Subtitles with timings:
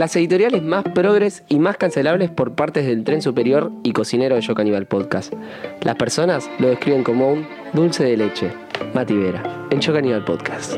[0.00, 4.40] Las editoriales más progres y más cancelables por partes del tren superior y cocinero de
[4.40, 5.34] Yo Caníbal Podcast.
[5.82, 8.50] Las personas lo describen como un dulce de leche.
[8.94, 10.76] Mati Vera, en Yo Caníbal Podcast.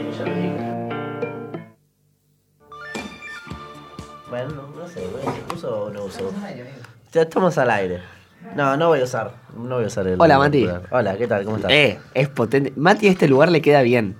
[4.28, 6.32] Bueno, no sé, güey, ¿uso o no uso?
[7.12, 8.00] Ya estamos al aire.
[8.56, 9.34] No, no voy a usar.
[9.56, 10.20] No voy a usar el.
[10.20, 10.66] Hola, Mati.
[10.90, 11.44] Hola, ¿qué tal?
[11.44, 11.70] ¿Cómo estás?
[11.70, 12.72] Eh, es potente.
[12.74, 14.16] Mati, a este lugar le queda bien.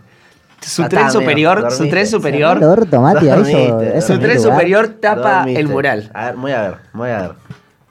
[0.62, 4.40] Su tren superior, su tren superior, El orto, Mati, a eso, Dormiste, eso su tren
[4.40, 5.60] superior tapa Dormiste.
[5.60, 6.10] el mural.
[6.14, 7.32] A ver, voy a ver, voy a ver.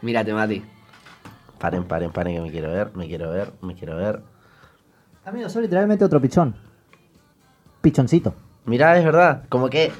[0.01, 0.63] Mírate, Mati.
[1.59, 4.21] Paren, paren, paren, que me quiero ver, me quiero ver, me quiero ver.
[5.25, 6.55] Amigo, soy literalmente otro pichón.
[7.81, 8.33] Pichoncito.
[8.65, 9.43] Mirá, es verdad.
[9.49, 9.91] Como que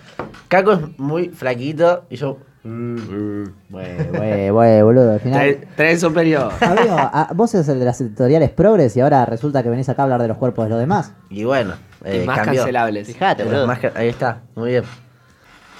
[0.48, 2.38] Caco es muy flaquito y yo.
[2.64, 5.14] Mm, Güey, güey, güey, boludo.
[5.14, 5.58] Al final.
[5.76, 6.52] Tren, superior.
[6.62, 10.02] Amigo, a- vos sos el de las editoriales progres y ahora resulta que venís acá
[10.02, 11.14] a hablar de los cuerpos de los demás.
[11.30, 12.62] Y bueno, eh, y más cambió.
[12.62, 13.08] cancelables.
[13.08, 13.68] Fíjate, boludo.
[13.68, 14.84] más ca- ahí está, muy bien.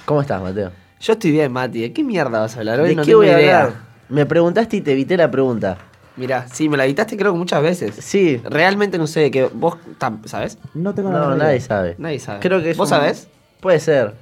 [0.04, 0.70] ¿Cómo estás, Mateo?
[1.00, 1.80] Yo estoy bien, Mati.
[1.82, 2.90] ¿De qué mierda vas a hablar hoy?
[2.90, 3.60] ¿De no qué tengo voy a idea.
[3.62, 3.76] hablar?
[4.08, 5.76] Me preguntaste y te evité la pregunta.
[6.16, 7.94] Mira, sí, me la editaste creo que muchas veces.
[7.98, 8.40] Sí.
[8.44, 9.48] Realmente no sé de qué.
[9.52, 10.58] ¿Vos tam- sabes?
[10.74, 11.66] No tengo la No, menor nadie idea.
[11.66, 11.94] sabe.
[11.98, 12.40] Nadie sabe.
[12.40, 13.28] Creo que es ¿Vos un- sabés?
[13.60, 14.14] Puede ser.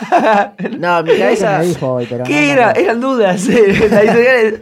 [0.78, 1.58] no, mi cabeza.
[1.58, 2.72] me dijo hoy, pero ¿Qué no era?
[2.72, 3.48] Eran dudas.
[3.48, 4.60] eh, la editorial es-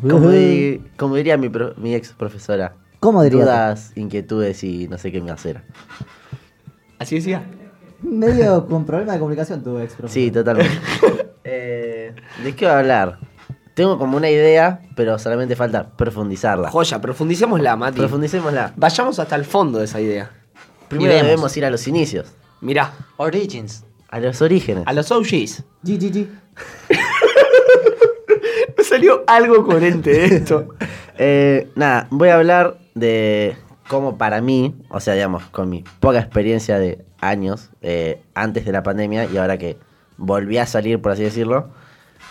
[0.00, 2.74] Como, di- como diría mi, pro- mi ex profesora.
[3.00, 3.44] ¿Cómo dirías?
[3.44, 5.62] Dudas, inquietudes y no sé qué me hacer.
[6.98, 7.42] Así decía.
[8.02, 10.10] Medio con problema de comunicación tu ex profesor.
[10.10, 10.78] Sí, totalmente.
[11.44, 13.18] Eh, ¿De qué voy a hablar?
[13.74, 16.70] Tengo como una idea, pero solamente falta profundizarla.
[16.70, 17.98] Joya, profundicémosla, Mati.
[17.98, 18.72] Profundicémosla.
[18.76, 20.30] Vayamos hasta el fondo de esa idea.
[20.88, 23.84] Primero debemos ir a los inicios, Mirá, Origins.
[24.10, 24.84] A los orígenes.
[24.86, 25.64] a los OGs.
[25.82, 26.26] GGG.
[28.76, 30.68] Me salió algo coherente de esto.
[31.22, 33.54] Eh, nada, voy a hablar de
[33.88, 38.72] cómo para mí, o sea, digamos, con mi poca experiencia de años eh, antes de
[38.72, 39.76] la pandemia y ahora que
[40.16, 41.68] volví a salir, por así decirlo,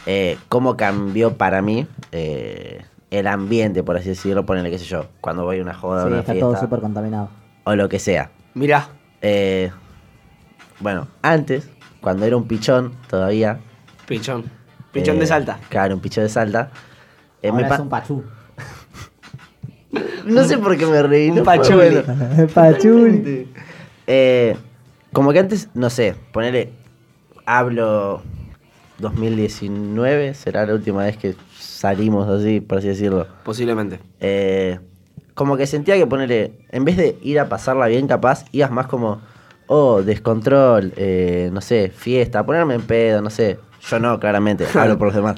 [0.07, 5.05] eh, cómo cambió para mí eh, el ambiente, por así decirlo, ponerle, qué sé yo,
[5.21, 7.29] cuando voy a una joda, Sí, una está todo fiesta súper contaminado.
[7.65, 8.31] o lo que sea.
[8.55, 8.89] Mirá,
[9.21, 9.69] Eh,
[10.79, 11.69] bueno, antes,
[12.01, 13.59] cuando era un pichón todavía.
[14.07, 14.43] pichón.
[14.91, 15.59] Pichón eh, de Salta.
[15.69, 16.71] Claro, un pichón de Salta.
[17.41, 18.23] eh, me Ahora pa- es un pachú.
[20.25, 21.29] No sé por qué me reí.
[21.31, 22.03] Un no pachuli.
[22.53, 23.47] Pachuli.
[24.11, 24.57] Eh,
[25.13, 26.71] como que antes, no sé, ponele,
[27.45, 28.23] hablo
[28.97, 33.27] 2019, será la última vez que salimos así, por así decirlo.
[33.43, 33.99] Posiblemente.
[34.19, 34.79] Eh,
[35.35, 38.87] como que sentía que ponerle, en vez de ir a pasarla bien capaz, ibas más
[38.87, 39.21] como,
[39.69, 43.59] oh, descontrol, eh, no sé, fiesta, ponerme en pedo, no sé.
[43.81, 45.37] Yo no, claramente, hablo por los demás.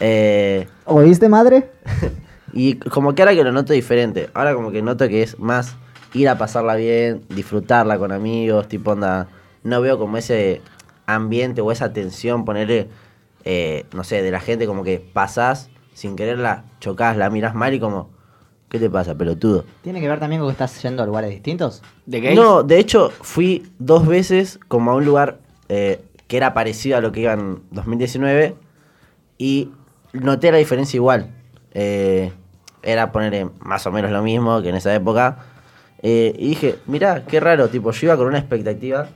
[0.00, 1.70] Eh, ¿Oíste, madre?
[2.52, 5.76] y como que ahora que lo noto diferente, ahora como que noto que es más
[6.12, 9.28] ir a pasarla bien, disfrutarla con amigos, tipo onda,
[9.64, 10.60] no veo como ese
[11.06, 12.88] ambiente o esa tensión, ponerle,
[13.44, 17.72] eh, no sé, de la gente como que pasás sin quererla, chocás, la mirás mal
[17.72, 18.10] y como,
[18.68, 19.64] ¿qué te pasa, pelotudo?
[19.82, 21.82] ¿Tiene que ver también con que estás yendo a lugares distintos?
[22.06, 22.36] ¿De gays?
[22.36, 27.00] No, de hecho fui dos veces como a un lugar eh, que era parecido a
[27.00, 28.54] lo que iba en 2019
[29.38, 29.70] y
[30.12, 31.30] noté la diferencia igual.
[31.72, 32.32] Eh,
[32.82, 35.38] era poner más o menos lo mismo que en esa época.
[36.02, 39.08] Eh, y dije, mirá, qué raro, tipo, yo iba con una expectativa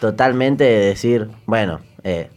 [0.00, 2.30] totalmente de decir, bueno, eh,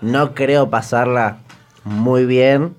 [0.00, 1.38] no creo pasarla
[1.84, 2.74] muy bien.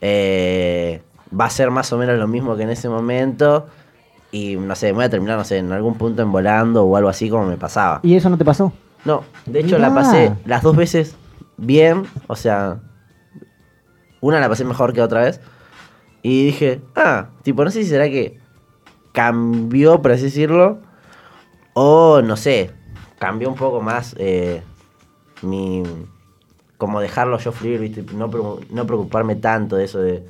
[0.00, 1.02] eh,
[1.38, 3.66] va a ser más o menos lo mismo que en ese momento.
[4.30, 7.08] Y no sé, voy a terminar, no sé, en algún punto en volando o algo
[7.08, 8.00] así como me pasaba.
[8.02, 8.72] ¿Y eso no te pasó?
[9.04, 11.16] No, de hecho la pasé las dos veces
[11.56, 12.80] bien, o sea,
[14.20, 15.40] una la pasé mejor que otra vez.
[16.22, 18.38] Y dije, ah, tipo, no sé si será que
[19.12, 20.78] cambió, por así decirlo,
[21.74, 22.72] o no sé,
[23.18, 24.62] cambió un poco más eh,
[25.42, 25.84] mi.
[26.76, 28.04] como dejarlo yo fluir, ¿viste?
[28.14, 28.28] No,
[28.70, 30.24] no preocuparme tanto de eso de,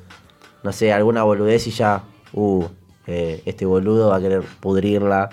[0.63, 2.03] no sé, alguna boludez y ya,
[2.33, 2.65] uh,
[3.07, 5.29] eh, este boludo va a querer pudrirla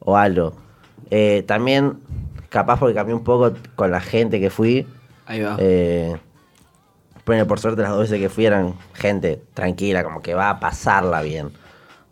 [0.00, 0.54] o algo.
[1.10, 2.00] Eh, también,
[2.48, 4.86] capaz porque cambié un poco con la gente que fui.
[5.26, 5.56] Ahí va.
[5.58, 6.16] Eh,
[7.24, 10.60] bueno, por suerte las dos veces que fui eran gente tranquila, como que va a
[10.60, 11.50] pasarla bien.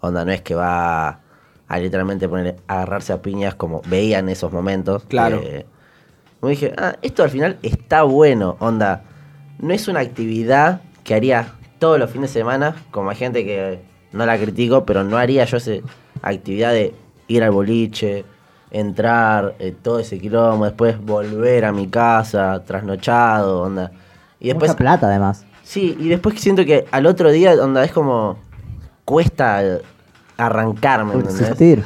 [0.01, 1.21] Onda, no es que va
[1.69, 5.05] a literalmente poner, agarrarse a piñas como veía en esos momentos.
[5.05, 5.41] Claro.
[5.43, 5.67] Eh,
[6.41, 9.05] como dije, ah, esto al final está bueno, onda.
[9.59, 11.53] No es una actividad que haría
[11.83, 13.81] todos los fines de semana, como hay gente que
[14.13, 15.73] no la critico, pero no haría yo esa
[16.23, 16.95] actividad de
[17.27, 18.25] ir al boliche,
[18.71, 23.91] entrar, eh, todo ese quilombo, después volver a mi casa, trasnochado, onda.
[24.39, 25.45] Y después, Mucha plata, además.
[25.65, 28.39] sí, y después siento que al otro día, onda, es como,
[29.05, 29.61] cuesta
[30.37, 31.41] arrancarme, ¿entendés?
[31.41, 31.83] Existir.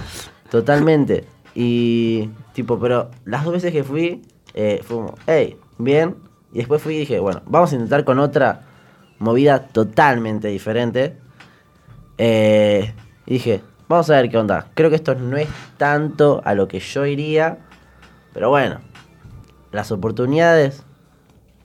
[0.51, 1.25] Totalmente.
[1.55, 4.21] Y tipo, pero las dos veces que fui,
[4.53, 6.17] Eh, fue como, hey, bien.
[6.53, 8.61] Y después fui y dije, bueno, vamos a intentar con otra
[9.19, 11.17] movida totalmente diferente.
[12.19, 12.93] Eh,
[13.27, 14.69] y dije, vamos a ver qué onda.
[14.75, 17.59] Creo que esto no es tanto a lo que yo iría.
[18.33, 18.81] Pero bueno,
[19.73, 20.83] las oportunidades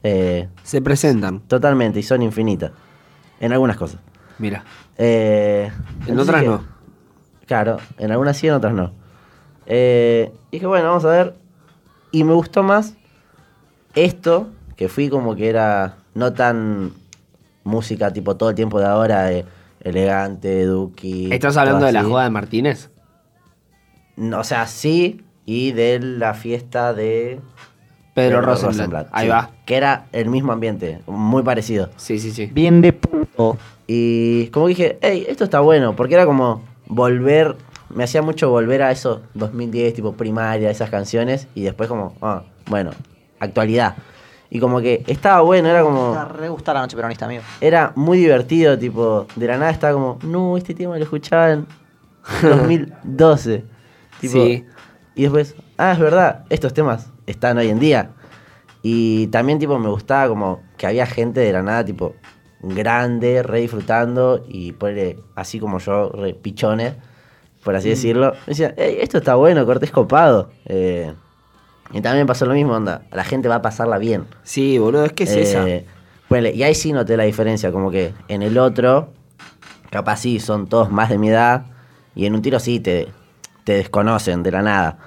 [0.03, 1.41] eh, Se presentan.
[1.41, 2.71] totalmente y son infinitas.
[3.39, 3.99] En algunas cosas.
[4.39, 4.63] Mira.
[4.97, 5.71] Eh,
[6.07, 6.63] En otras no.
[7.47, 8.91] Claro, en algunas sí, en otras no.
[9.65, 11.35] Eh, dije, bueno, vamos a ver.
[12.11, 12.95] Y me gustó más
[13.93, 16.91] esto, que fui como que era no tan
[17.63, 19.45] música tipo todo el tiempo de ahora, eh,
[19.81, 21.33] elegante, duki.
[21.33, 22.89] ¿Estás hablando de la joda de Martínez?
[24.15, 27.39] No, o sea, sí, y de la fiesta de
[28.13, 29.07] Pedro de Rosenblatt.
[29.11, 29.51] Ahí sí, va.
[29.65, 31.89] Que era el mismo ambiente, muy parecido.
[31.97, 32.47] Sí, sí, sí.
[32.47, 33.57] Bien de puto.
[33.87, 37.55] Y como dije, hey, esto está bueno, porque era como volver,
[37.89, 42.43] me hacía mucho volver a esos 2010, tipo primaria, esas canciones, y después como, ah,
[42.67, 42.91] bueno,
[43.39, 43.95] actualidad.
[44.53, 47.41] Y como que estaba bueno, era Me como, re gusta la noche peronista, amigo.
[47.61, 51.65] era muy divertido, tipo, de la nada estaba como, no, este tema lo escuchaba en
[52.41, 53.63] 2012.
[54.19, 54.65] tipo, Sí.
[55.15, 58.11] Y después, ah, es verdad, estos temas están hoy en día.
[58.81, 62.15] Y también, tipo, me gustaba como que había gente de la nada, tipo,
[62.61, 66.93] grande, re disfrutando y ponerle, así como yo, re pichones,
[67.63, 67.77] por Mm.
[67.77, 68.31] así decirlo.
[68.47, 70.49] Me decía, hey, esto está bueno, Cortés copado.
[70.65, 71.13] Eh,
[71.93, 74.25] y también pasó lo mismo, onda, la gente va a pasarla bien.
[74.43, 75.67] Sí, boludo, es que es esa.
[75.67, 75.85] Eh,
[76.27, 79.13] ponele, y ahí sí noté la diferencia, como que en el otro,
[79.89, 81.65] capaz sí, son todos más de mi edad,
[82.15, 83.09] y en un tiro sí te,
[83.63, 84.97] te desconocen de la nada.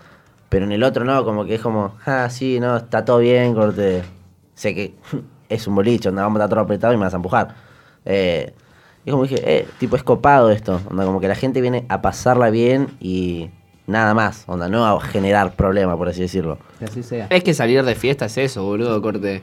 [0.48, 3.54] Pero en el otro no, como que es como, ah, sí, no, está todo bien,
[3.54, 4.02] corte.
[4.54, 4.94] Sé que
[5.48, 7.54] es un bolicho, onda, vamos a estar todo apretado y me vas a empujar.
[8.04, 8.54] Eh,
[9.04, 12.00] y como dije, eh, tipo, es copado esto, onda, como que la gente viene a
[12.02, 13.50] pasarla bien y
[13.86, 16.58] nada más, onda, no a generar problema, por así decirlo.
[16.78, 17.26] Que así sea.
[17.30, 19.42] Es que salir de fiesta es eso, boludo, corte.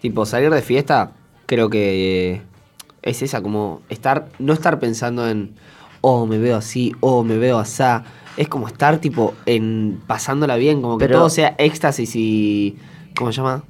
[0.00, 1.12] Tipo, salir de fiesta,
[1.46, 2.42] creo que eh,
[3.02, 5.54] es esa, como estar, no estar pensando en,
[6.00, 8.04] oh, me veo así, oh, me veo asá.
[8.36, 12.76] Es como estar, tipo, en pasándola bien, como que Pero- todo sea éxtasis y.
[13.16, 13.62] ¿Cómo se llama?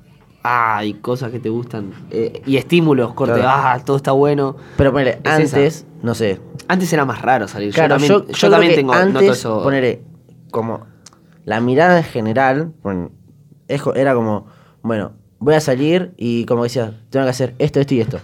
[0.46, 1.92] Ah, y cosas que te gustan.
[2.10, 3.48] eh, y estímulos, corte, Claro.
[3.50, 4.56] ah, todo está bueno.
[4.76, 5.56] Pero ponele, Es esa.
[5.56, 6.38] antes, no sé,
[6.68, 7.72] Antes era más raro salir.
[7.72, 9.62] Claro, yo yo, también, yo yo creo también que tengo, noto antes, eso.
[9.62, 10.02] ponerle,
[10.50, 10.86] como,
[11.44, 13.10] la mirada en general, bueno,
[13.68, 14.46] era como,
[14.82, 18.20] bueno, voy a salir y como decías, tengo que hacer esto, esto y esto.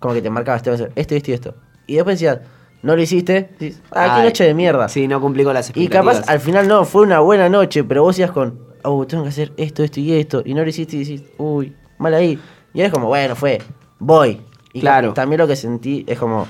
[0.00, 1.54] Como que te marcabas, tengo que hacer esto, esto y esto.
[1.86, 2.40] Y después decías,
[2.82, 3.50] no lo hiciste,
[3.92, 4.88] ah, qué noche de mierda.
[4.88, 6.16] Sí, no cumplí con las y expectativas.
[6.18, 9.28] capaz al final no, fue una buena noche, pero vos decías con, oh, tengo que
[9.30, 12.38] hacer esto, esto y esto, y no lo hiciste y decís, uy, mal ahí.
[12.72, 13.58] Y ahora es como, bueno, fue,
[13.98, 14.40] voy.
[14.72, 15.12] Y Claro.
[15.14, 16.46] también lo que sentí es como,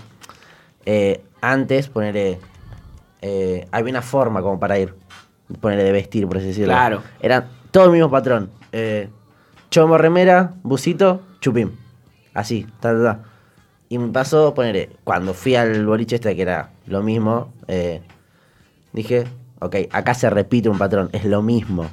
[0.87, 2.39] eh, antes, ponerle,
[3.23, 4.95] eh, había una forma como para ir,
[5.61, 6.73] ponerle de vestir, por así decirlo.
[6.75, 7.03] Claro.
[7.21, 8.51] Era todo el mismo patrón.
[8.73, 9.09] Eh,
[9.71, 11.73] chomo, remera, busito, chupín.
[12.35, 13.25] Así, ta, ta, ta.
[13.89, 18.03] Y me pasó, ponerle, cuando fui al boliche este, que era lo mismo, eh,
[18.93, 19.25] dije,
[19.61, 21.91] ok, acá se repite un patrón, es lo mismo.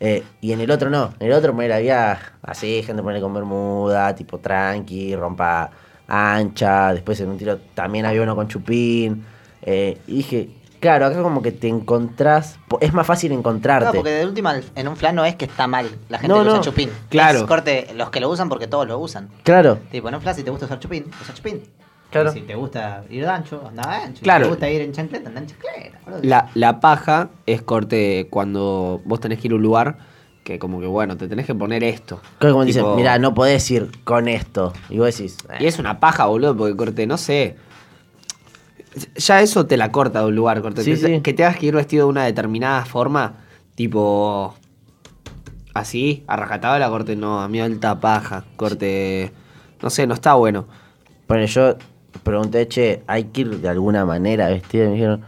[0.00, 3.34] Eh, y en el otro no, en el otro poner había así, gente poner con
[3.34, 5.70] bermuda, tipo tranqui, rompa
[6.06, 9.24] ancha, después en un tiro también había uno con chupín.
[9.62, 10.50] eh, y dije,
[10.80, 13.86] claro, acá como que te encontrás, es más fácil encontrarte.
[13.86, 16.42] No, porque de última, en un plan no es que está mal la gente No,
[16.42, 16.62] que usa no.
[16.62, 16.90] chupín.
[17.08, 17.40] Claro.
[17.40, 19.28] Es corte, los que lo usan porque todos lo usan.
[19.42, 21.62] Claro, Tipo, en un plan, si te gusta usar chupín, usa chupín.
[22.10, 22.30] Claro.
[22.30, 24.22] Y Si te gusta ir de ancho, anda de ancho.
[24.22, 24.44] Claro.
[24.44, 25.98] Si te gusta ir en chancleta, anda en chancleta.
[26.22, 29.98] La, la paja es corte cuando vos tenés que ir a un lugar
[30.44, 32.20] que como que bueno, te tenés que poner esto.
[32.38, 34.72] Creo que como dicen, Tipo- mira, no podés ir con esto.
[34.88, 37.56] Y vos decís, Y es una paja, boludo, porque corte, no sé.
[39.16, 40.82] Ya eso te la corta de un lugar, corte.
[40.82, 41.20] Sí, que, te- sí.
[41.20, 43.34] que tengas que ir vestido de una determinada forma,
[43.74, 44.54] tipo.
[45.74, 49.30] Así, a rajatabla, corte, no, a mí alta paja, corte.
[49.82, 50.66] No sé, no está bueno.
[51.28, 51.76] Bueno, yo
[52.22, 54.84] pregunté, che, ¿hay que ir de alguna manera vestido?
[54.84, 55.22] Y me dijeron,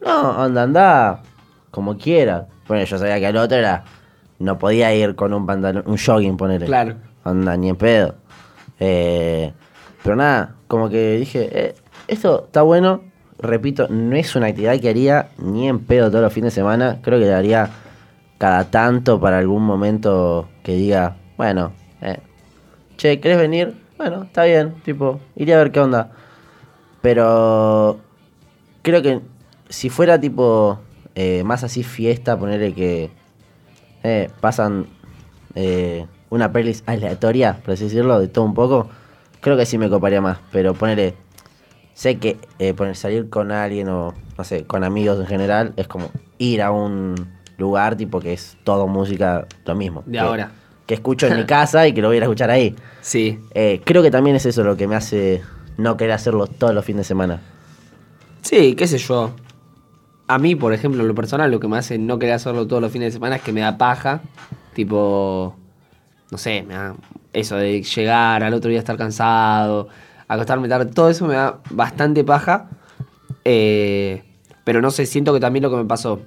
[0.00, 1.22] no, anda, anda,
[1.70, 2.46] como quiera.
[2.66, 3.84] Bueno, yo sabía que el otro era,
[4.38, 6.66] no podía ir con un pantalón, un jogging, ponele.
[6.66, 6.96] Claro.
[7.24, 8.14] Anda, ni en pedo.
[8.78, 9.52] Eh,
[10.02, 11.74] pero nada, como que dije, eh,
[12.08, 13.02] esto está bueno.
[13.38, 16.98] Repito, no es una actividad que haría ni en pedo todos los fines de semana.
[17.02, 17.70] Creo que la haría
[18.38, 22.18] cada tanto para algún momento que diga, bueno, eh,
[22.96, 23.74] che, ¿querés venir?
[24.00, 26.10] Bueno, está bien, tipo, iría a ver qué onda.
[27.02, 27.98] Pero
[28.80, 29.20] creo que
[29.68, 30.78] si fuera tipo
[31.14, 33.10] eh, más así fiesta, ponerle que
[34.02, 34.86] eh, pasan
[35.54, 38.88] eh, una playlist aleatoria, por así decirlo, de todo un poco,
[39.42, 40.38] creo que sí me coparía más.
[40.50, 41.14] Pero ponerle,
[41.92, 45.86] sé que eh, poner, salir con alguien o, no sé, con amigos en general, es
[45.88, 47.16] como ir a un
[47.58, 50.04] lugar, tipo que es todo música, lo mismo.
[50.06, 50.52] De que- ahora.
[50.90, 52.74] Que escucho en mi casa y que lo voy a ir a escuchar ahí.
[53.00, 53.38] Sí.
[53.54, 55.40] Eh, creo que también es eso lo que me hace
[55.76, 57.40] no querer hacerlo todos los fines de semana.
[58.42, 59.30] Sí, qué sé yo.
[60.26, 62.82] A mí, por ejemplo, en lo personal, lo que me hace no querer hacerlo todos
[62.82, 64.20] los fines de semana es que me da paja.
[64.74, 65.54] Tipo,
[66.32, 66.96] no sé, me da
[67.32, 69.86] eso de llegar al otro día estar cansado,
[70.26, 72.68] acostarme tarde, todo eso me da bastante paja.
[73.44, 74.24] Eh,
[74.64, 76.20] pero no sé, siento que también lo que me pasó,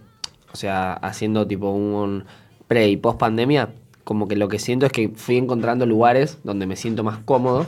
[0.53, 2.23] o sea, haciendo tipo un
[2.69, 3.69] pre y post pandemia,
[4.03, 7.65] como que lo que siento es que fui encontrando lugares donde me siento más cómodo,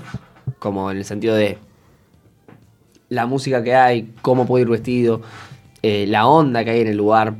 [0.59, 1.57] como en el sentido de
[3.09, 5.21] la música que hay, cómo puedo ir vestido,
[5.81, 7.35] eh, la onda que hay en el lugar.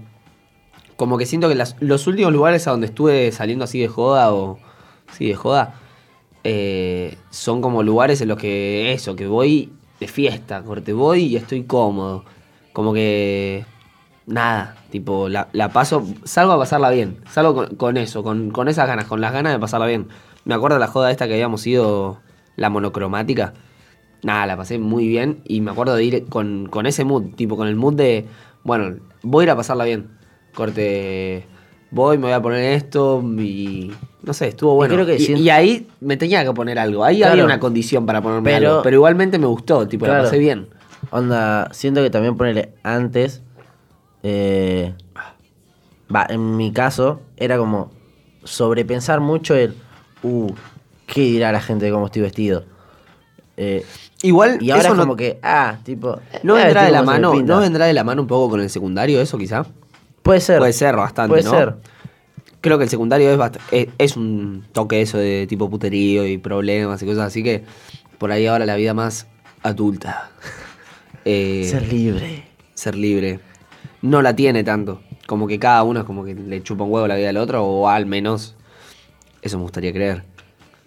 [0.96, 4.60] Como que siento que los últimos lugares a donde estuve saliendo así de joda o
[5.12, 5.76] sí de joda
[6.44, 11.36] eh, son como lugares en los que eso, que voy de fiesta, corte, voy y
[11.36, 12.24] estoy cómodo.
[12.72, 13.66] Como que
[14.28, 18.68] nada, tipo, la, la paso, salgo a pasarla bien, salgo con, con eso, con, con
[18.68, 20.08] esas ganas, con las ganas de pasarla bien.
[20.46, 22.20] Me acuerdo de la joda esta que habíamos ido,
[22.56, 23.54] la monocromática.
[24.24, 27.56] Nada, la pasé muy bien y me acuerdo de ir con, con ese mood, tipo
[27.58, 28.26] con el mood de,
[28.64, 30.10] bueno, voy a ir a pasarla bien.
[30.56, 31.46] Corte,
[31.92, 33.92] voy, me voy a poner esto y
[34.24, 34.94] no sé, estuvo bueno.
[34.96, 37.34] creo que y, ahí me tenía que poner algo, ahí Claro.
[37.34, 40.68] había una condición para ponerme Pero- algo, pero igualmente me gustó, tipo, la pasé bien.
[41.12, 43.44] Onda, siento que también ponerle antes.
[44.28, 44.94] Eh,
[46.30, 47.92] en mi caso, era como
[48.44, 49.76] sobrepensar mucho el.
[50.24, 50.52] Uh,
[51.06, 52.66] ¿qué dirá la gente de cómo estoy vestido?
[53.58, 53.86] Eh,
[54.24, 56.20] Igual, y ahora eso es no, como que, ah, tipo.
[56.42, 58.70] no eh, vendrá de la mano, no vendrá de la mano un poco con el
[58.72, 59.64] secundario, eso quizá.
[60.24, 60.58] Puede ser.
[60.58, 61.52] Puede ser bastante, Puede ¿no?
[61.52, 61.76] ser.
[62.62, 67.00] Creo que el secundario es, es, es un toque eso de tipo puterío y problemas
[67.04, 67.64] y cosas así que
[68.18, 69.28] por ahí ahora la vida más
[69.62, 70.32] adulta.
[71.28, 72.44] Eh, Ser libre.
[72.76, 73.40] ser libre.
[74.06, 75.02] No la tiene tanto.
[75.28, 77.66] Como que cada uno es como que le chupa un huevo la vida del otro,
[77.66, 78.56] o al menos
[79.42, 80.24] eso me gustaría creer.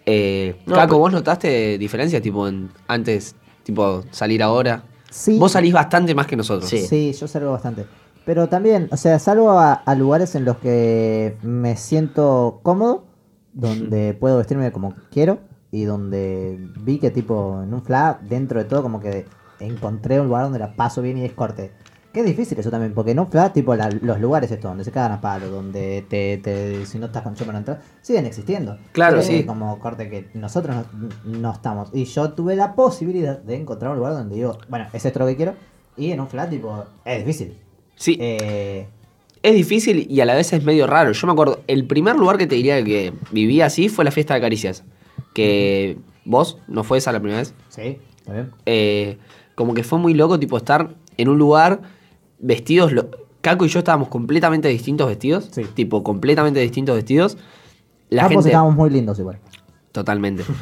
[0.06, 3.34] Eh, No, Caco, pero- ¿vos notaste diferencias tipo en antes,
[3.64, 4.84] tipo salir ahora?
[5.10, 5.38] Sí.
[5.38, 6.68] Vos salís bastante más que nosotros.
[6.68, 6.78] Sí.
[6.86, 7.86] Sí, yo salgo bastante.
[8.24, 13.04] Pero también, o sea, salgo a, a lugares en los que me siento cómodo,
[13.54, 15.38] donde puedo vestirme como quiero
[15.72, 19.26] y donde vi que tipo en un flag, dentro de todo, como que
[19.60, 21.72] encontré un lugar donde la paso bien y es corte.
[22.18, 24.90] Es difícil eso también, porque en un flag, tipo la- los lugares estos donde se
[24.90, 28.76] cagan a palo, donde te, te- si no estás con choma no entras, siguen existiendo.
[28.92, 29.44] Claro, Pero sí.
[29.44, 31.08] Como corte que nosotros no,
[31.40, 31.90] no estamos.
[31.92, 35.26] Y yo tuve la posibilidad de encontrar un lugar donde digo, bueno, es esto lo
[35.26, 35.54] que quiero.
[35.96, 37.54] Y en un flat, tipo, es difícil.
[37.94, 38.88] Sí, Eh,
[39.42, 41.12] es difícil y a la vez es medio raro.
[41.12, 44.34] Yo me acuerdo, el primer lugar que te diría que vivía así fue la fiesta
[44.34, 44.82] de caricias.
[45.34, 47.54] Que vos, ¿no fue esa la primera vez?
[47.68, 48.50] sí, está bien.
[48.66, 49.18] Eh,
[49.54, 51.80] como que fue muy loco, tipo, estar en un lugar
[52.38, 52.92] vestidos.
[52.92, 53.08] lo-
[53.40, 55.48] Caco y yo estábamos completamente distintos vestidos.
[55.52, 55.62] Sí.
[55.74, 57.36] Tipo, completamente distintos vestidos.
[58.10, 58.48] La Ambos gente.
[58.50, 59.38] estábamos muy lindos igual.
[59.92, 60.44] Totalmente.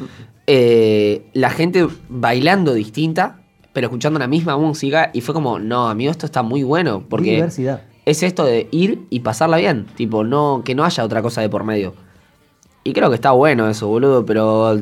[0.49, 3.41] Eh, la gente bailando distinta,
[3.73, 5.09] pero escuchando la misma música.
[5.13, 7.03] Y fue como, no, amigo, esto está muy bueno.
[7.09, 7.81] Porque Diversidad.
[8.05, 9.87] es esto de ir y pasarla bien.
[9.97, 11.95] Tipo, no, que no haya otra cosa de por medio.
[12.85, 14.79] Y creo que está bueno eso, boludo, pero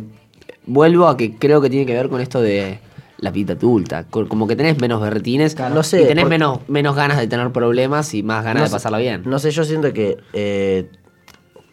[0.67, 2.77] vuelvo a que creo que tiene que ver con esto de
[3.17, 4.05] la vida adulta.
[4.05, 8.13] Como que tenés menos berretines No sé, y tenés menos, menos ganas de tener problemas
[8.13, 9.23] y más ganas No de pasarla bien.
[9.25, 10.89] No sé, yo siento que, eh,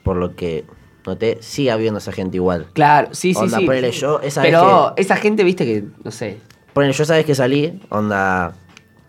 [0.02, 0.64] por lo que
[1.06, 2.66] noté, sigue habiendo esa gente igual.
[2.72, 3.66] Claro, sí, sí, Onda, sí.
[3.66, 6.38] ponele yo, esa vez pero esa gente, viste que, no sé.
[6.72, 8.54] Ponele, yo sabes que salí, onda,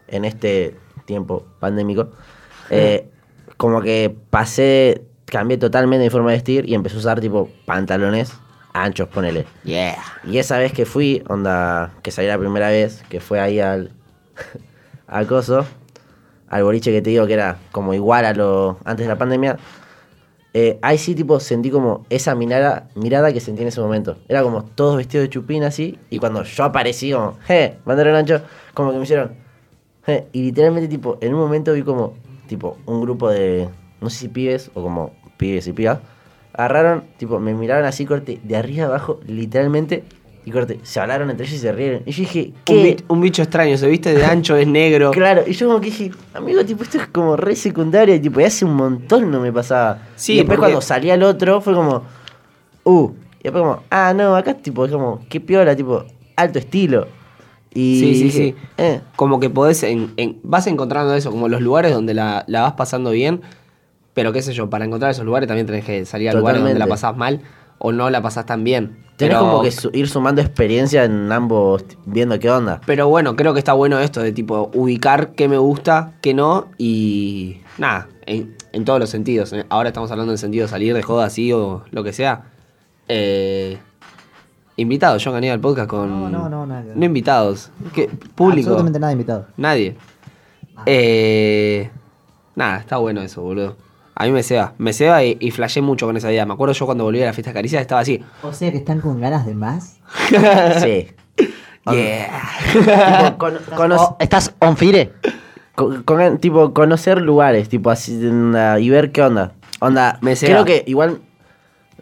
[0.07, 0.75] en este
[1.05, 2.09] tiempo pandémico,
[2.69, 3.09] eh,
[3.57, 8.33] como que pasé, cambié totalmente mi forma de vestir y empecé a usar tipo pantalones
[8.73, 9.45] anchos, ponele.
[9.63, 9.97] Yeah.
[10.23, 13.91] Y esa vez que fui, onda, que salí la primera vez, que fue ahí al,
[15.07, 15.65] al coso,
[16.49, 19.57] al boliche que te digo que era como igual a lo antes de la pandemia,
[20.55, 24.17] eh, ahí sí tipo sentí como esa mirada, mirada que sentí en ese momento.
[24.27, 28.41] Era como todos vestidos de chupín así, y cuando yo aparecí como, je, pantalón ancho,
[28.75, 29.31] como que me hicieron,
[30.05, 32.13] je, y literalmente tipo, en un momento vi como,
[32.47, 33.67] tipo, un grupo de,
[33.99, 35.99] no sé si pibes o como pibes y pibas,
[36.53, 40.03] agarraron, tipo, me miraron así, corte, de arriba abajo, literalmente,
[40.45, 42.01] y corte, se hablaron entre ellos y se rieron.
[42.05, 42.83] Y yo dije, Un, ¿qué?
[42.83, 45.11] bi- un bicho extraño, se viste de ancho, es negro.
[45.13, 48.43] Claro, y yo como que dije, amigo, tipo, esto es como re secundario, tipo, y
[48.43, 49.99] hace un montón no me pasaba.
[50.15, 52.03] Sí, y después porque- cuando salía el otro, fue como,
[52.83, 56.03] uh, y después como, ah, no, acá tipo, es como, qué piola, tipo,
[56.35, 57.07] alto estilo.
[57.75, 58.55] Y Sí, sí, sí.
[58.77, 62.61] eh, Como que podés, en- en- vas encontrando eso, como los lugares donde la, la
[62.61, 63.41] vas pasando bien,
[64.13, 66.77] pero qué sé yo, para encontrar esos lugares también tenés que salir a lugares donde
[66.79, 67.41] la pasás mal
[67.79, 68.97] o no la pasás tan bien.
[69.17, 72.81] Tenés Pero- como que su- ir sumando experiencia en ambos, viendo qué onda.
[72.85, 76.67] Pero bueno, creo que está bueno esto de tipo ubicar qué me gusta, qué no
[76.77, 79.53] y nada, en, en todos los sentidos.
[79.53, 82.45] Eh, Ahora estamos hablando en sentido de salir de joda así o lo que sea.
[83.07, 83.77] Eh,
[84.77, 86.09] invitados, yo gané al podcast con...
[86.31, 86.95] No, no, no, ver.
[86.97, 88.69] No invitados, que, público.
[88.69, 89.47] Absolutamente nada invitado.
[89.57, 89.95] Nadie.
[90.85, 91.89] Eh,
[92.55, 93.75] nada, está bueno eso, boludo.
[94.15, 96.45] A mí me ceba, me ceba y, y flashé mucho con esa idea.
[96.45, 98.23] Me acuerdo yo cuando volví a la fiesta de Caricias estaba así.
[98.43, 99.97] O sea que están con ganas de más.
[100.81, 101.07] Sí.
[101.91, 102.41] Yeah.
[102.71, 105.13] tipo, con- cono- Oh, ¿Estás on fire?
[105.75, 108.13] con- con- tipo, conocer lugares, tipo así,
[108.79, 109.53] y ver qué onda.
[109.79, 110.65] Onda, Me creo ceba.
[110.65, 111.19] que igual.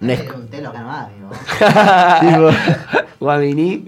[0.01, 0.22] no es-
[3.20, 3.86] Guamini.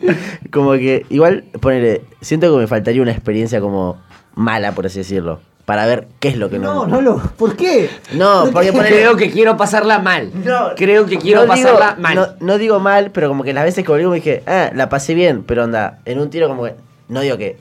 [0.52, 3.98] como que, igual, ponele, siento que me faltaría una experiencia como
[4.36, 5.40] mala, por así decirlo.
[5.66, 6.74] Para ver qué es lo que no.
[6.74, 7.18] No, no lo.
[7.18, 7.90] ¿Por qué?
[8.14, 10.30] No, porque Creo que quiero pasarla mal.
[10.44, 12.16] No, Creo que quiero no digo- pasarla mal.
[12.16, 14.90] No, no digo mal, pero como que las veces que volví me dije, ah, la
[14.90, 16.76] pasé bien, pero onda, en un tiro como que,
[17.08, 17.58] no digo que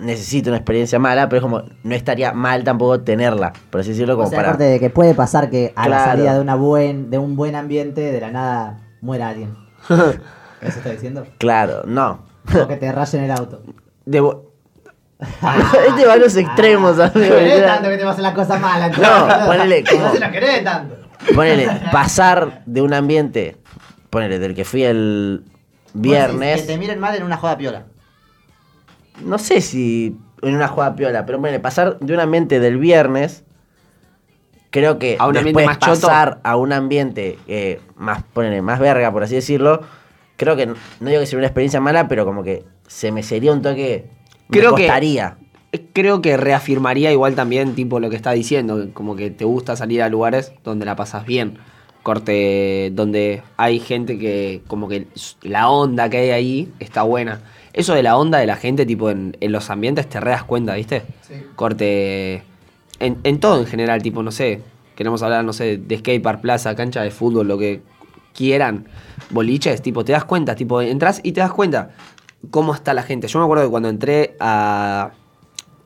[0.00, 4.14] necesito una experiencia mala, pero es como, no estaría mal tampoco tenerla, por así decirlo,
[4.14, 4.48] como O sea, para...
[4.50, 7.56] aparte de que puede pasar que a la salida de una buen, de un buen
[7.56, 9.54] ambiente, de la nada muera alguien.
[9.88, 11.26] ¿Eso está diciendo?
[11.38, 12.20] Claro, no.
[12.58, 13.62] O que te rayen el auto.
[14.06, 14.51] Debo-
[15.88, 17.36] este va a los extremos, amigo.
[17.36, 18.96] querés tanto que te pasen las cosas malas.
[18.98, 20.96] No, ponele como- No se la querés tanto.
[21.34, 23.56] Ponele, pasar de un ambiente,
[24.10, 25.44] ponele, del que fui el
[25.92, 27.84] Que viernes, te miren mal en una joda piola.
[29.24, 33.44] no sé si en una jugada piola, pero ponele, pasar de un ambiente del viernes,
[34.70, 36.08] creo que A un ambiente después más choto.
[36.08, 39.82] pasar a un ambiente eh, más, ponele, más verga, por así decirlo,
[40.36, 43.22] creo que, no no digo que sería una experiencia mala, pero como que se me
[43.22, 44.10] sería un toque,
[44.52, 44.86] me Creo que-.
[45.94, 48.88] Creo que reafirmaría igual también, tipo, lo que está diciendo.
[48.92, 51.58] Como que te gusta salir a lugares donde la pasas bien.
[52.02, 55.06] Corte, donde hay gente que, como que
[55.42, 57.40] la onda que hay ahí está buena.
[57.72, 60.44] Eso de la onda de la gente, tipo, en, en los ambientes te re das
[60.44, 61.02] cuenta, ¿viste?
[61.56, 62.42] Corte.
[62.98, 64.60] En, en todo en general, tipo, no sé.
[64.94, 67.80] Queremos hablar, no sé, de skatepark, plaza, cancha de fútbol, lo que
[68.34, 68.88] quieran.
[69.30, 71.92] Boliches, tipo, te das cuenta, tipo, entras y te das cuenta
[72.50, 73.28] cómo está la gente.
[73.28, 75.10] Yo me acuerdo que cuando entré a.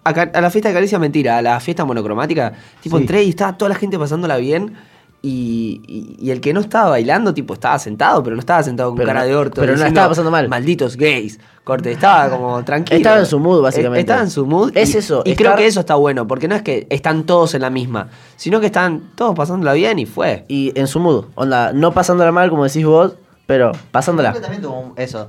[0.04, 3.02] A, la fiesta de Caricia, mentira, a la fiesta monocromática, tipo, Sí.
[3.02, 4.74] entré y estaba toda la gente pasándola bien.
[5.22, 8.90] Y, y- y el que no estaba bailando, tipo, estaba sentado, pero no estaba sentado
[8.90, 9.60] con Pero cara no- de orto.
[9.60, 10.48] pero no la estaba pasando mal.
[10.48, 11.40] Malditos gays.
[11.64, 12.98] Corte, estaba como tranquilo.
[12.98, 14.00] Estaba en su mood, básicamente.
[14.02, 14.70] Estaba en su mood.
[14.76, 17.54] Es y- eso, Y creo que eso está bueno, porque no es que están todos
[17.54, 20.44] en la misma, sino que están todos pasándola bien y fue.
[20.46, 23.16] Y en su mood, onda, no pasándola mal, como decís vos,
[23.46, 24.32] pero pasándola.
[24.34, 25.28] Yo también tuvo un- eso.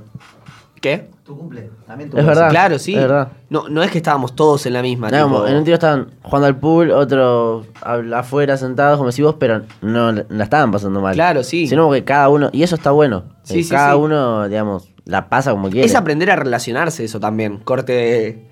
[0.80, 1.08] ¿Qué?
[1.24, 1.70] Tu cumple.
[1.86, 2.34] También tu Es cumple.
[2.34, 2.50] verdad.
[2.50, 2.94] Claro, sí.
[2.94, 3.32] es verdad.
[3.50, 5.10] No, no es que estábamos todos en la misma.
[5.10, 9.10] No, como tipo- en un tiro estaban jugando al pool, otro al- afuera sentados, como
[9.10, 11.14] decís vos, pero no la la estaban pasando mal.
[11.14, 11.66] Claro, sí.
[11.66, 13.24] Sino que cada uno, y eso está bueno.
[13.42, 13.98] Sí, eh, sí, cada sí.
[13.98, 15.86] uno, digamos, la pasa como quiere.
[15.86, 17.58] Es aprender a relacionarse eso también.
[17.58, 18.46] Corte.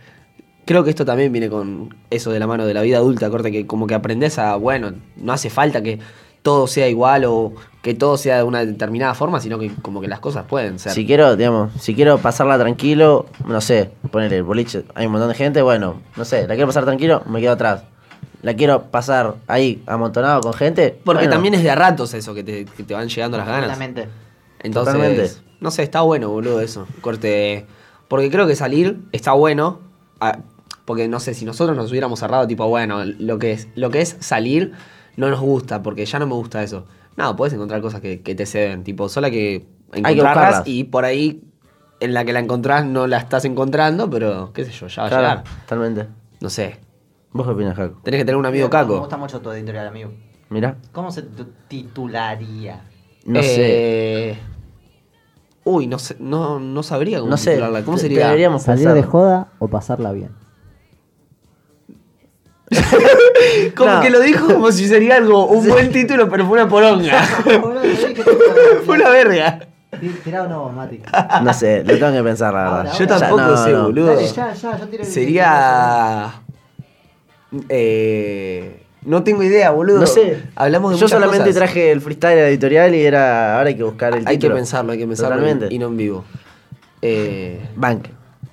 [0.65, 3.53] Creo que esto también viene con eso de la mano de la vida adulta, corte,
[3.53, 6.01] que como que aprendes a, bueno, no hace falta que
[6.43, 7.53] todo sea igual o
[7.87, 10.91] que todo sea de una determinada forma, sino que como que las cosas pueden ser.
[10.91, 15.29] Si quiero, digamos, si quiero pasarla tranquilo, no sé, ponerle el boliche, hay un montón
[15.29, 17.85] de gente, bueno, no sé, la quiero pasar tranquilo, me quedo atrás.
[18.43, 20.99] La quiero pasar ahí amontonado con gente.
[21.05, 23.47] Porque bueno, también es de a ratos eso, que te, que te van llegando las
[23.47, 23.71] ganas.
[23.71, 24.09] Completamente.
[24.65, 25.31] Entonces, Totalmente.
[25.61, 26.89] no sé, está bueno, boludo, eso.
[27.03, 27.67] Corte.
[28.09, 29.79] Porque creo que salir está bueno.
[30.85, 34.01] porque no sé, si nosotros nos hubiéramos cerrado, tipo, bueno, lo que es, lo que
[34.01, 34.73] es salir
[35.17, 36.85] no nos gusta, porque ya no me gusta eso.
[37.17, 40.69] No, puedes encontrar cosas que, que te ceden, tipo, solo que que encontrarlas buscarlas.
[40.69, 41.43] y por ahí
[42.01, 45.07] en la que la encontrás no la estás encontrando, pero qué sé yo, ya va
[45.07, 45.45] a Claro, llegar.
[45.63, 46.07] totalmente.
[46.41, 46.79] No sé.
[47.33, 48.01] ¿Vos qué opinas, Jaco?
[48.03, 48.99] Tenés que tener un amigo Me caco.
[49.01, 50.11] gusta mucho tu editorial, amigo.
[50.51, 52.83] Mira, ¿Cómo se tu- titularía?
[53.25, 54.31] no sé.
[54.31, 54.39] Eh,
[55.65, 57.51] Uy, no sé, no, no sabría cómo No sé.
[57.53, 57.83] titularla.
[57.83, 58.27] ¿Cómo sería?
[58.27, 60.31] Deberíamos ¿Salir de joda o pasarla bien?
[63.75, 64.01] Como No.
[64.01, 67.23] que lo dijo como si sería algo, un buen título, pero fue una poronga.
[68.85, 69.61] fue una verga.
[70.25, 71.01] Tirá uno, Mati.
[71.43, 72.79] No sé, lo tengo que pensar, la verdad.
[72.81, 73.83] Ahora, Yo tampoco no, sé, no.
[73.85, 74.07] boludo.
[74.15, 76.33] Dale, ya, ya, yo tiro el- Sería.
[77.69, 80.01] Eh, no tengo idea, boludo.
[80.01, 80.43] No sé.
[80.57, 81.55] Hablamos de Yo solamente cosas.
[81.57, 83.57] traje el freestyle editorial y era.
[83.57, 84.57] Ahora hay que buscar el Hay que título.
[84.57, 85.37] pensarlo, hay que pensarlo.
[85.37, 85.73] Totalmente.
[85.75, 86.25] Y no en vivo.
[87.03, 88.09] Eh, Bank.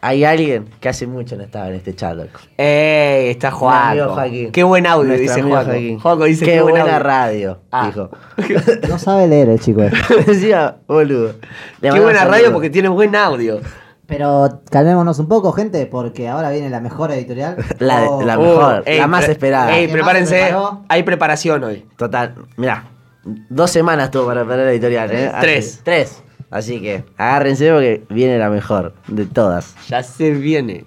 [0.05, 2.39] Hay alguien que hace mucho no estaba en este chat, loco.
[2.57, 3.29] ¡Ey!
[3.29, 4.13] Está Juaco.
[4.15, 4.51] Joaquín.
[4.51, 5.65] Qué buen audio, Nuestro dice Juaco.
[6.01, 6.25] Joaquín.
[6.27, 7.03] Dice qué, qué, buen buena audio.
[7.03, 7.85] radio, Ah.
[7.87, 8.09] dijo.
[8.89, 9.81] No sabe leer el chico.
[9.81, 10.23] este.
[10.31, 11.35] Decía, boludo.
[11.79, 13.61] Le Qué buena radio porque tiene buen audio.
[14.05, 17.55] Pero calmémonos un poco, gente, porque ahora viene la mejor editorial.
[17.79, 19.73] La Oh, la Oh, mejor, ey, la más esperada.
[19.77, 20.53] Ey, ¿Qué más prepárense.
[20.89, 21.85] Hay preparación hoy.
[21.97, 22.89] Total, mirá.
[23.23, 25.27] Dos semanas tuvo para perder la editorial, ¿eh?
[25.33, 25.79] Así- Tres.
[25.83, 26.22] tres.
[26.53, 29.75] Así que agárrense porque viene la mejor de todas.
[29.89, 30.85] Ya se viene.